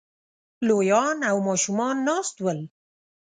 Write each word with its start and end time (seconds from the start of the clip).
لويان 0.67 1.17
او 1.29 1.37
ماشومان 1.47 1.95
ناست 2.07 2.35
ول 2.41 2.59